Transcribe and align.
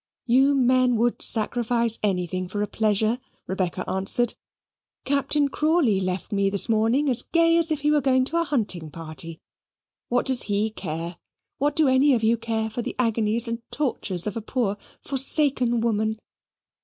"You 0.25 0.55
men 0.55 0.95
would 0.95 1.21
sacrifice 1.21 1.99
anything 2.01 2.47
for 2.47 2.63
a 2.63 2.67
pleasure," 2.67 3.19
Rebecca 3.45 3.87
answered. 3.87 4.33
"Captain 5.05 5.47
Crawley 5.47 5.99
left 5.99 6.31
me 6.31 6.49
this 6.49 6.67
morning 6.67 7.07
as 7.07 7.21
gay 7.21 7.55
as 7.57 7.69
if 7.69 7.81
he 7.81 7.91
were 7.91 8.01
going 8.01 8.25
to 8.25 8.41
a 8.41 8.43
hunting 8.43 8.89
party. 8.89 9.39
What 10.09 10.25
does 10.25 10.41
he 10.49 10.71
care? 10.71 11.19
What 11.59 11.75
do 11.75 11.87
any 11.87 12.15
of 12.15 12.23
you 12.23 12.35
care 12.35 12.71
for 12.71 12.81
the 12.81 12.95
agonies 12.97 13.47
and 13.47 13.61
tortures 13.69 14.25
of 14.25 14.35
a 14.35 14.41
poor 14.41 14.75
forsaken 15.03 15.81
woman? 15.81 16.17